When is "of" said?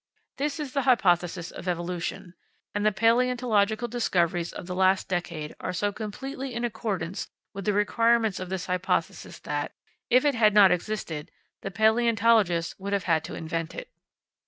1.51-1.67, 4.51-4.65, 8.39-8.49